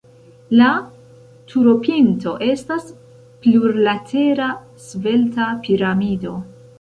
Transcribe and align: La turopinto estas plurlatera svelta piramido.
La 0.59 0.67
turopinto 1.51 2.33
estas 2.47 2.87
plurlatera 3.43 4.47
svelta 4.87 5.51
piramido. 5.67 6.35